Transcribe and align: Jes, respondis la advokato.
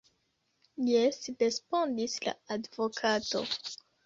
Jes, 0.87 1.19
respondis 1.43 2.17
la 2.25 2.35
advokato. 2.57 3.45